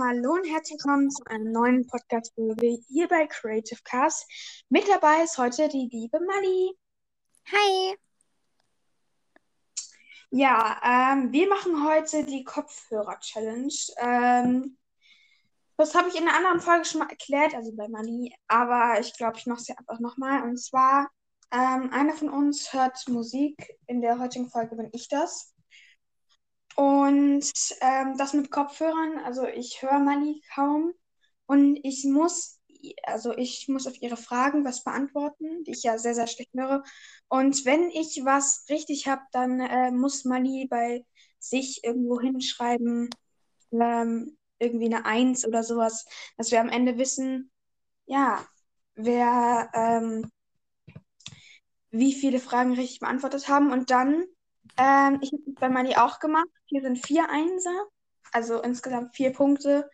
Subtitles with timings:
[0.00, 4.30] Hallo und herzlich willkommen zu einer neuen Podcast-Folge hier bei Creative Cast.
[4.68, 6.70] Mit dabei ist heute die liebe Mali.
[7.50, 7.96] Hi.
[10.30, 13.74] Ja, ähm, wir machen heute die Kopfhörer-Challenge.
[13.96, 14.78] Ähm,
[15.76, 19.16] das habe ich in einer anderen Folge schon mal erklärt, also bei Mali, aber ich
[19.16, 20.44] glaube, ich mache es ja einfach nochmal.
[20.44, 21.08] Und zwar,
[21.50, 23.76] ähm, einer von uns hört Musik.
[23.88, 25.52] In der heutigen Folge bin ich das.
[26.78, 27.50] Und
[27.80, 30.92] ähm, das mit Kopfhörern, also ich höre Mali kaum
[31.46, 32.60] und ich muss,
[33.02, 36.84] also ich muss auf ihre Fragen was beantworten, die ich ja sehr, sehr schlecht höre.
[37.26, 41.04] Und wenn ich was richtig habe, dann äh, muss Mali bei
[41.40, 43.10] sich irgendwo hinschreiben,
[43.72, 47.50] ähm, irgendwie eine Eins oder sowas, dass wir am Ende wissen,
[48.06, 48.46] ja,
[48.94, 50.30] wer ähm,
[51.90, 53.72] wie viele Fragen richtig beantwortet haben.
[53.72, 54.26] Und dann
[54.76, 56.48] ähm, ich habe es bei Mali auch gemacht.
[56.66, 57.86] Hier sind vier Einser,
[58.32, 59.90] also insgesamt vier Punkte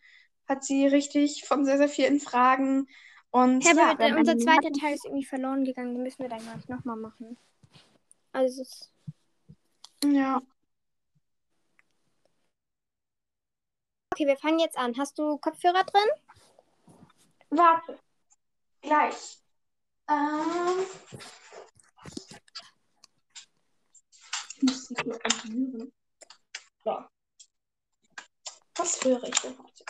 [0.47, 2.87] hat sie richtig von sehr, sehr vielen Fragen.
[3.31, 5.93] Und Herr, ja, aber unser zweiter Teil ist irgendwie verloren gegangen.
[5.93, 7.37] Den müssen wir dann gleich nochmal machen.
[8.31, 8.91] Also es ist
[10.03, 10.41] Ja.
[14.13, 14.93] Okay, wir fangen jetzt an.
[14.97, 16.09] Hast du Kopfhörer drin?
[17.49, 17.99] Warte.
[18.81, 19.39] Gleich.
[20.09, 20.85] Ähm.
[24.55, 25.91] Ich muss sie nur aktivieren.
[26.83, 27.03] So.
[28.77, 29.85] Was höre ich denn heute?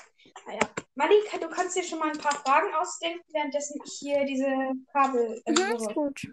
[0.48, 0.60] Naja.
[0.96, 4.48] Malika, du kannst dir schon mal ein paar Fragen ausdenken, währenddessen ich hier diese
[4.92, 6.28] Kabel Mhm, ist gut.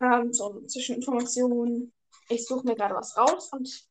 [0.00, 1.92] Ähm, so Zwischeninformationen.
[2.28, 3.88] Ich suche mir gerade was raus und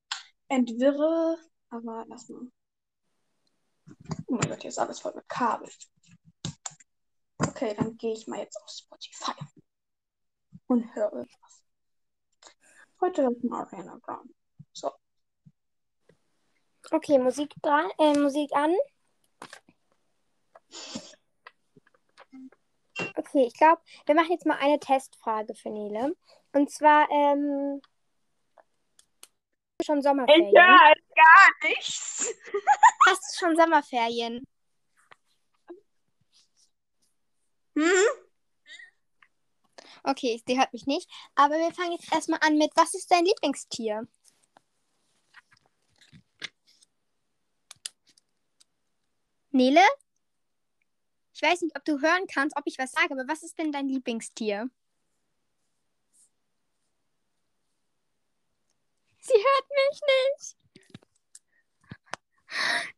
[0.48, 1.38] entwirre,
[1.70, 2.48] aber erstmal.
[4.28, 5.70] Oh mein Gott, hier ist alles voll mit Kabel.
[7.58, 9.34] Okay, dann gehe ich mal jetzt auf Spotify
[10.68, 11.64] und höre irgendwas.
[13.02, 14.32] Heute höre ich mal Ariana Grande.
[14.74, 14.92] So.
[16.92, 18.76] Okay, Musik dran, äh, Musik an.
[23.16, 26.16] Okay, ich glaube, wir machen jetzt mal eine Testfrage für Nele.
[26.54, 27.82] Und zwar, ähm,
[29.84, 30.54] schon Sommerferien.
[30.54, 30.94] gar
[31.64, 32.36] nichts.
[33.08, 34.46] Hast du schon Sommerferien?
[37.78, 38.08] Hm?
[40.04, 41.08] Okay, sie hört mich nicht.
[41.36, 44.08] Aber wir fangen jetzt erstmal an mit, was ist dein Lieblingstier?
[49.52, 49.82] Nele?
[51.34, 53.72] Ich weiß nicht, ob du hören kannst, ob ich was sage, aber was ist denn
[53.72, 54.70] dein Lieblingstier?
[59.20, 60.58] Sie hört mich nicht.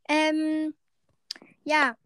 [0.08, 0.74] Ähm,
[1.64, 1.98] ja.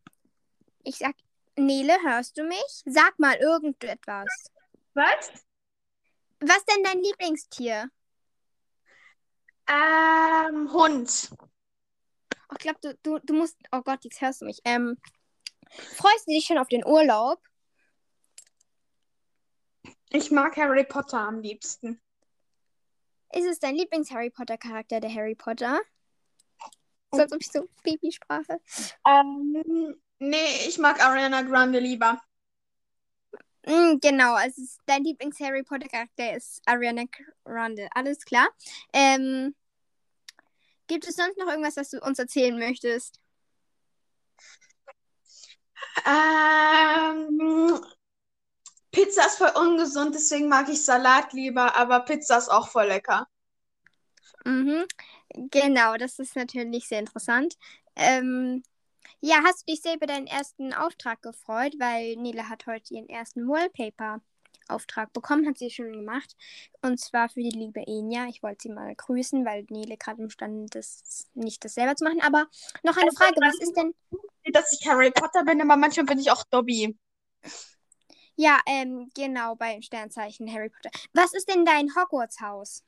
[0.84, 1.16] Ich sag,
[1.58, 2.82] Nele, hörst du mich?
[2.86, 4.28] Sag mal irgendetwas.
[4.94, 5.32] Was?
[6.40, 7.90] Was denn dein Lieblingstier?
[9.68, 11.30] Ähm, Hund.
[12.32, 13.58] Oh, ich glaube, du, du, du musst.
[13.72, 14.60] Oh Gott, jetzt hörst du mich.
[14.66, 14.98] Ähm,
[15.70, 17.40] freust du dich schon auf den Urlaub?
[20.10, 22.02] Ich mag Harry Potter am liebsten.
[23.32, 25.82] Ist es dein Lieblings-Harry Potter-Charakter, der Harry Potter?
[27.12, 28.60] So, als ob ich so Babysprache.
[29.08, 32.22] Ähm, nee, ich mag Ariana Grande lieber.
[33.66, 37.06] Mm, genau, also dein Lieblings-Harry Potter-Charakter ist Ariana
[37.46, 37.88] Grande.
[37.94, 38.50] Alles klar.
[38.92, 39.56] Ähm,
[40.88, 43.20] gibt es sonst noch irgendwas, was du uns erzählen möchtest?
[46.06, 47.80] Ähm,
[48.92, 53.28] Pizza ist voll ungesund, deswegen mag ich Salat lieber, aber Pizza ist auch voll lecker.
[54.46, 54.86] Mhm.
[55.52, 57.58] Genau, das ist natürlich sehr interessant.
[57.96, 58.64] Ähm,
[59.26, 63.08] ja, hast du dich sehr über deinen ersten Auftrag gefreut, weil Nele hat heute ihren
[63.08, 66.36] ersten Wallpaper-Auftrag bekommen, hat sie schon gemacht.
[66.82, 68.28] Und zwar für die liebe Enya.
[68.28, 72.22] Ich wollte sie mal grüßen, weil Nele gerade imstande ist, nicht das selber zu machen.
[72.22, 72.48] Aber
[72.84, 73.96] noch eine Frage, was ist denn.
[74.52, 76.98] Dass ich Harry Potter bin, aber manchmal bin ich auch Dobby.
[78.36, 80.90] Ja, ähm, genau, bei Sternzeichen Harry Potter.
[81.14, 82.84] Was ist denn dein Hogwarts-Haus?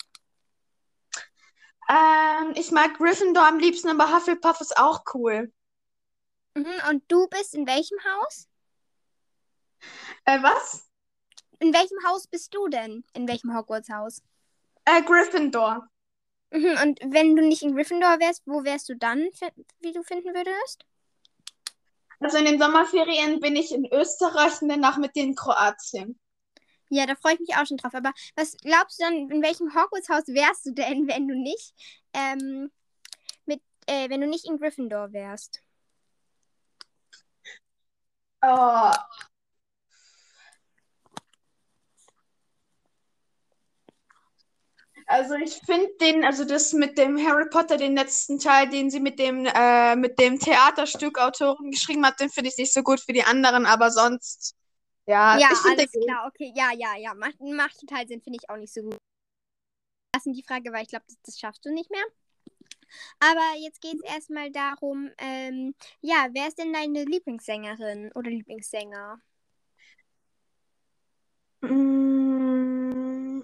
[1.88, 5.54] Ähm, ich mag Gryffindor am liebsten, aber Hufflepuff ist auch cool.
[6.56, 6.74] Mhm.
[6.90, 8.48] Und du bist in welchem Haus?
[10.26, 10.90] Äh, was?
[11.60, 13.04] In welchem Haus bist du denn?
[13.14, 14.24] In welchem Hogwarts-Haus?
[14.86, 15.88] Äh, Gryffindor.
[16.52, 16.78] Mhm.
[16.82, 19.30] Und wenn du nicht in Gryffindor wärst, wo wärst du dann,
[19.80, 20.86] wie du finden würdest?
[22.20, 26.20] Also in den Sommerferien bin ich in Österreich und danach mit dir in Kroatien.
[26.90, 27.94] Ja, da freue ich mich auch schon drauf.
[27.94, 31.74] Aber was glaubst du dann, in welchem Hogwarts-Haus wärst du denn, wenn du nicht,
[32.14, 32.72] ähm,
[33.46, 35.62] mit, äh, wenn du nicht in Gryffindor wärst?
[38.48, 38.92] Oh.
[45.08, 49.00] Also ich finde den, also das mit dem Harry Potter, den letzten Teil, den sie
[49.00, 53.08] mit dem, äh, mit dem Theaterstück Autoren geschrieben hat, den finde ich nicht so gut
[53.08, 54.56] wie die anderen, aber sonst,
[55.08, 56.28] ja, Ja, ich alles klar.
[56.28, 57.14] Okay, ja, ja, ja.
[57.14, 58.98] Macht, macht total Sinn, finde ich auch nicht so gut.
[60.16, 62.04] Lassen die Frage, weil ich glaube, das, das schaffst du nicht mehr.
[63.20, 69.20] Aber jetzt geht es erstmal darum, ähm, ja, wer ist denn deine Lieblingssängerin oder Lieblingssänger?
[71.62, 73.44] Mm.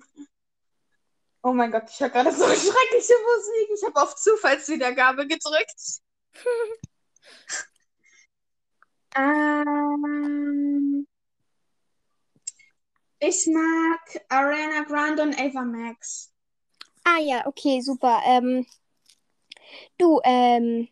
[1.44, 3.70] Oh mein Gott, ich höre gerade so schreckliche Musik.
[3.76, 6.02] Ich habe auf Zufallswiedergabe gedrückt.
[9.14, 11.06] Ähm,
[13.20, 14.00] ich mag
[14.30, 16.32] Ariana Grande und Ava Max.
[17.04, 18.22] Ah ja, okay, super.
[18.26, 18.66] Ähm,
[19.98, 20.88] du, ähm,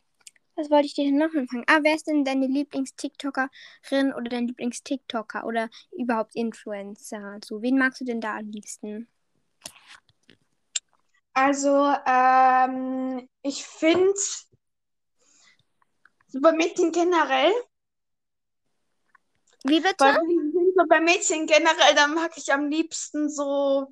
[0.55, 1.63] was wollte ich dir denn noch anfangen?
[1.67, 7.39] Ah, wer ist denn deine Lieblings-TikTokerin oder dein Lieblings-TikToker oder überhaupt Influencer?
[7.43, 9.07] So, wen magst du denn da am liebsten?
[11.33, 14.13] Also, ähm, ich finde,
[16.27, 17.53] so bei Mädchen generell,
[19.63, 19.97] Wie bitte?
[19.97, 20.13] bei,
[20.75, 23.87] so bei Mädchen generell, da mag ich am liebsten so,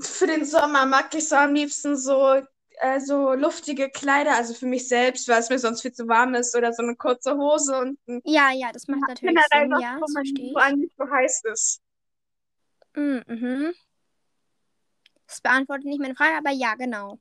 [0.00, 2.42] für den Sommer mag ich so am liebsten so,
[2.80, 6.34] äh, so luftige Kleider, also für mich selbst, weil es mir sonst viel zu warm
[6.34, 9.82] ist, oder so eine kurze Hose und ein Ja, ja, das macht natürlich Sinn, was,
[9.82, 11.80] ja, wo man einem nicht so heiß ist.
[12.94, 13.74] Mm, Mhm.
[15.26, 17.18] Das beantwortet nicht meine Frage, aber ja, genau.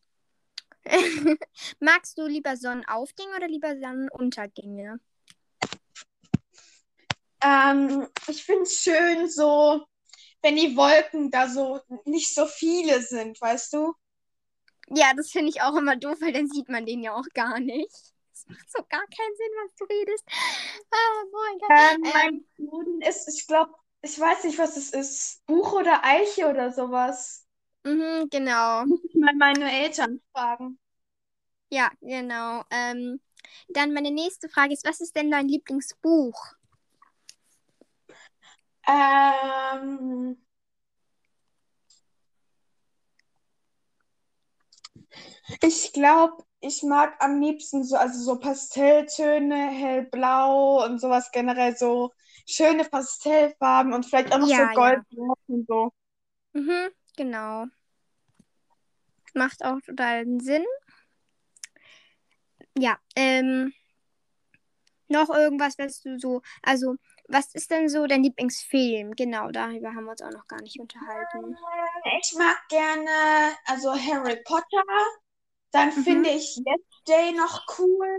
[1.80, 5.00] Magst du lieber Sonnenaufgänge oder lieber Sonnenuntergänge?
[7.44, 9.86] Ähm, ich finde es schön so,
[10.42, 13.94] wenn die Wolken da so nicht so viele sind, weißt du?
[14.90, 17.60] Ja, das finde ich auch immer doof, weil dann sieht man den ja auch gar
[17.60, 17.90] nicht.
[18.34, 20.26] Das macht so gar keinen Sinn, was du redest.
[20.92, 21.74] Ah, mein Gott.
[21.78, 25.46] Ähm, Ähm, mein Boden ist, ich glaube, ich weiß nicht, was es ist.
[25.46, 27.48] Buch oder Eiche oder sowas.
[27.86, 28.86] Mhm, genau.
[28.86, 30.78] Muss ich mal meine Eltern fragen.
[31.70, 32.64] Ja, genau.
[32.70, 33.20] Ähm,
[33.70, 36.36] dann meine nächste Frage ist, was ist denn dein Lieblingsbuch?
[38.88, 40.38] Ähm,
[45.62, 52.12] ich glaube, ich mag am liebsten so, also so Pastelltöne, hellblau und sowas generell so
[52.48, 55.04] schöne Pastellfarben und vielleicht auch noch so Ja, ja.
[55.48, 55.92] und so.
[56.54, 57.66] Mhm, genau.
[59.34, 60.66] Macht auch total Sinn.
[62.78, 63.74] Ja, ähm,
[65.08, 66.96] noch irgendwas, was du so, also,
[67.32, 69.16] was ist denn so dein Lieblingsfilm?
[69.16, 71.58] Genau, darüber haben wir uns auch noch gar nicht unterhalten.
[72.22, 74.84] Ich mag gerne, also Harry Potter.
[75.72, 76.04] Dann Mhm.
[76.04, 78.18] finde ich Yesterday noch cool.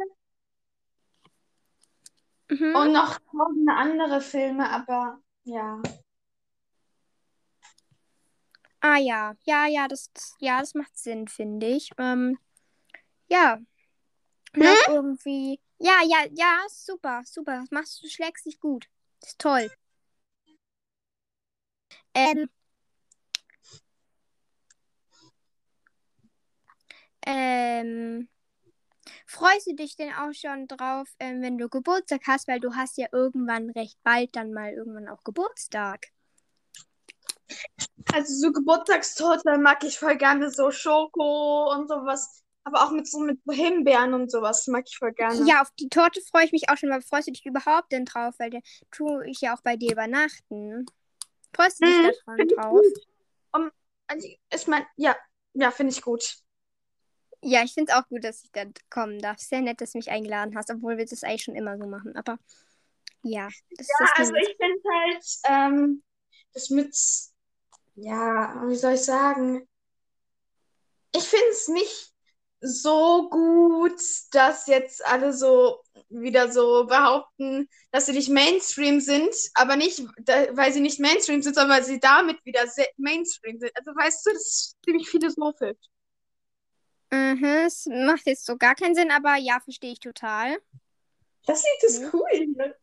[2.49, 2.75] Mhm.
[2.75, 5.81] Und noch tausende andere Filme, aber ja.
[8.81, 11.93] Ah ja, ja, ja, das, das, ja, das macht Sinn, finde ich.
[11.99, 12.38] Ähm,
[13.29, 13.58] ja,
[14.55, 15.61] noch irgendwie.
[15.79, 17.61] Ja, ja, ja, super, super.
[17.61, 18.88] Das machst du, schlägst dich gut.
[19.23, 19.71] Ist toll.
[22.15, 22.49] Ähm,
[27.27, 28.29] ähm,
[29.27, 32.99] freust du dich denn auch schon drauf, ähm, wenn du Geburtstag hast, weil du hast
[32.99, 36.09] ja irgendwann recht bald dann mal irgendwann auch Geburtstag.
[38.13, 42.42] Also so Geburtstagstorte mag ich voll gerne, so Schoko und sowas.
[42.65, 45.45] Aber auch mit so mit Himbeeren und sowas mag ich voll gerne.
[45.47, 48.05] Ja, auf die Torte freue ich mich auch schon, aber freust du dich überhaupt denn
[48.05, 48.35] drauf?
[48.39, 48.59] Weil da
[48.91, 50.87] tue ich ja auch bei dir übernachten.
[51.55, 52.85] Freust du dich Mhm, da ich drauf?
[53.53, 53.71] Um,
[54.07, 55.17] also ist mein, ja,
[55.55, 56.37] ja, finde ich gut.
[57.43, 59.39] Ja, ich finde es auch gut, dass ich da kommen darf.
[59.39, 62.15] Sehr nett, dass du mich eingeladen hast, obwohl wir das eigentlich schon immer so machen.
[62.17, 62.39] Aber
[63.23, 66.03] ja, das, Ja, das also ich finde halt, ähm,
[66.55, 66.97] das mit,
[67.97, 69.69] ja, wie soll ich sagen?
[71.13, 72.12] Ich finde es nicht
[72.63, 74.01] so gut,
[74.31, 80.01] dass jetzt alle so wieder so behaupten, dass sie nicht Mainstream sind, aber nicht,
[80.53, 82.65] weil sie nicht Mainstream sind, sondern weil sie damit wieder
[82.97, 83.73] Mainstream sind.
[83.77, 85.77] Also weißt du, das ist ziemlich philosophisch.
[87.11, 90.57] Mhm, es macht jetzt so gar keinen Sinn, aber ja, verstehe ich total.
[91.47, 92.11] Das Lied ist Mhm.
[92.13, 92.47] cool.
[92.57, 92.75] Ne?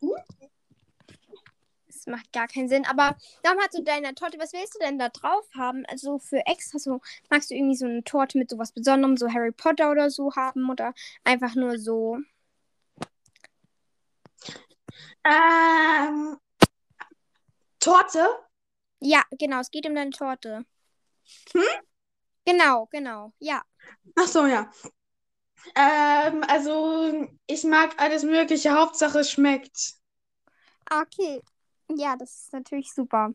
[2.10, 2.86] Macht gar keinen Sinn.
[2.86, 5.86] Aber darum hat so deine Torte, was willst du denn da drauf haben?
[5.88, 9.52] Also für extra so, magst du irgendwie so eine Torte mit sowas Besonderem, so Harry
[9.52, 12.18] Potter oder so haben oder einfach nur so?
[15.24, 16.38] Ähm,
[17.80, 18.28] Torte?
[19.02, 20.66] Ja, genau, es geht um deine Torte.
[21.54, 21.64] Hm?
[22.46, 23.64] Genau, genau, ja.
[24.16, 24.72] Ach so, ja.
[25.76, 29.94] Ähm, also ich mag alles Mögliche, Hauptsache es schmeckt.
[30.92, 31.42] Okay.
[31.96, 33.34] Ja, das ist natürlich super.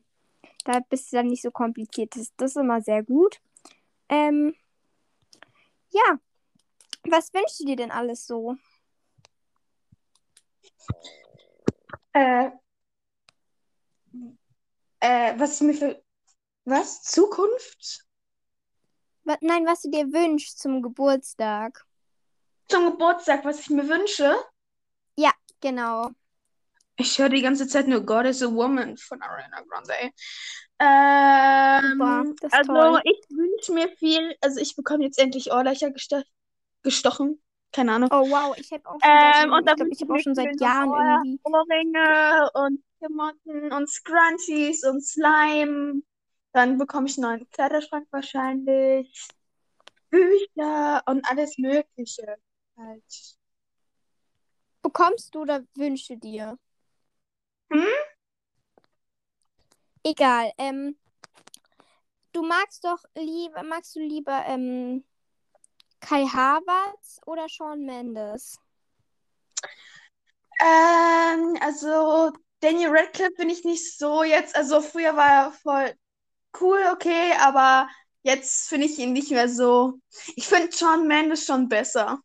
[0.64, 2.14] Da bist du dann nicht so kompliziert.
[2.16, 3.40] Das, das ist immer sehr gut.
[4.08, 4.54] Ähm,
[5.90, 6.18] ja.
[7.04, 8.56] Was wünschst du dir denn alles so?
[12.12, 12.50] Äh,
[15.00, 16.02] äh, was ich mir für.
[16.64, 17.02] Was?
[17.02, 18.06] Zukunft?
[19.24, 21.84] Wa- Nein, was du dir wünschst zum Geburtstag.
[22.68, 24.34] Zum Geburtstag, was ich mir wünsche?
[25.64, 26.10] Genau.
[26.96, 29.94] Ich höre die ganze Zeit nur God is a Woman von Ariana Grande.
[30.78, 33.00] Ähm, Super, also toll.
[33.04, 36.22] ich wünsche mir viel, also ich bekomme jetzt endlich Ohrlöcher gesto
[36.82, 37.40] gestochen.
[37.72, 38.08] Keine Ahnung.
[38.12, 40.18] Oh wow, ich habe auch schon seit, Ähm, und ich da glaube, ich wünsche auch
[40.20, 41.40] schon seit noch Jahren Ohr irgendwie.
[41.42, 46.02] Ohrringe und Klamotten und Scrunchies und Slime.
[46.52, 49.28] Dann bekomme ich einen neuen Kleiderschrank wahrscheinlich.
[50.10, 52.36] Bücher und alles Mögliche.
[52.76, 53.36] Halt.
[54.82, 56.58] Bekommst du oder wünschst du dir?
[57.72, 57.86] Hm?
[60.04, 60.52] Egal.
[60.58, 60.96] Ähm,
[62.32, 65.04] du magst doch lieber, magst du lieber ähm,
[66.00, 68.58] Kai Havertz oder Shawn Mendes?
[70.60, 74.54] Ähm, also Daniel Radcliffe bin ich nicht so jetzt.
[74.56, 75.94] Also früher war er voll
[76.60, 77.88] cool, okay, aber
[78.22, 79.94] jetzt finde ich ihn nicht mehr so.
[80.36, 82.18] Ich finde Shawn Mendes schon besser.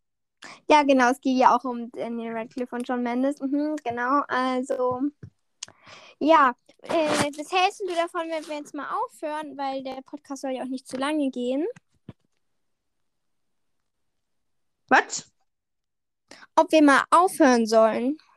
[0.69, 3.39] Ja, genau, es geht ja auch um Daniel Radcliffe und Shawn Mendes.
[3.41, 5.01] Mhm, genau, also
[6.19, 10.51] ja, äh, was hältst du davon, wenn wir jetzt mal aufhören, weil der Podcast soll
[10.51, 11.65] ja auch nicht zu lange gehen?
[14.87, 15.31] Was?
[16.55, 18.17] Ob wir mal aufhören sollen?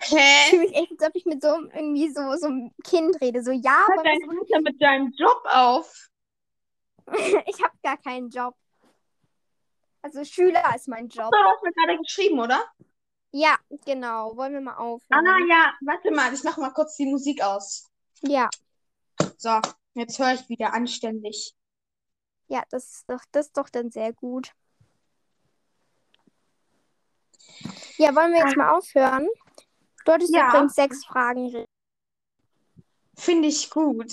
[0.00, 0.50] Ich Hä?
[0.50, 3.42] fühle mich echt, als ob ich mit so einem- irgendwie so, so einem Kind rede.
[3.42, 6.08] So, ja, Hört aber dein Vater mit deinem Job auf?
[7.46, 8.54] ich habe gar keinen Job.
[10.00, 11.32] Also Schüler ist mein Job.
[11.32, 12.64] Du hast mir gerade geschrieben, oder?
[13.32, 14.36] Ja, genau.
[14.36, 15.48] Wollen wir mal Ah, aufhören?
[15.48, 17.90] ja, warte mal, ich mache mal kurz die Musik aus.
[18.22, 18.48] Ja,
[19.36, 19.60] So,
[19.94, 21.54] jetzt höre ich wieder anständig.
[22.48, 24.52] ja, das ist doch, das ist doch dann sehr gut.
[27.98, 29.28] Ja, wollen wir jetzt mal aufhören?
[30.04, 30.48] Du hattest Ja.
[30.48, 31.66] übrigens sechs Fragen.
[33.16, 34.12] Finde ich gut.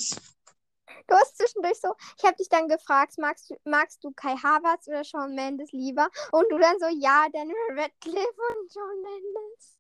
[1.08, 4.88] Du hast zwischendurch so, ich habe dich dann gefragt, magst du, magst du Kai Havertz
[4.88, 6.10] oder Shawn Mendes lieber?
[6.32, 9.78] Und du dann so, ja, Daniel Radcliffe und Shawn Mendes.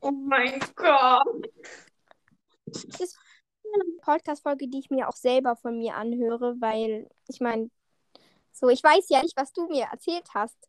[0.00, 1.50] Oh mein Gott.
[2.66, 3.18] Das ist
[3.64, 7.70] eine Podcast-Folge, die ich mir auch selber von mir anhöre, weil ich meine,
[8.52, 10.68] so, ich weiß ja nicht, was du mir erzählt hast.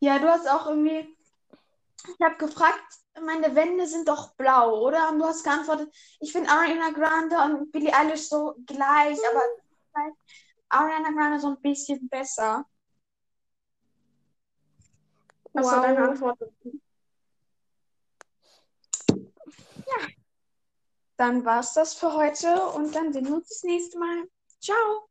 [0.00, 1.17] Ja, du hast auch irgendwie.
[2.06, 2.82] Ich habe gefragt,
[3.20, 5.10] meine Wände sind doch blau, oder?
[5.10, 9.42] Und du hast geantwortet, ich finde Ariana Grande und Billie Eilish so gleich, aber
[9.92, 10.16] vielleicht
[10.68, 12.64] Ariana Grande so ein bisschen besser.
[15.52, 16.08] Was war deine Wow.
[16.10, 16.38] Antwort?
[19.86, 20.06] Ja.
[21.16, 24.28] Dann war's das für heute und dann sehen wir uns das nächste Mal.
[24.60, 25.08] Ciao.